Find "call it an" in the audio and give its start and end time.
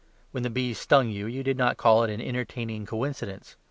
1.77-2.19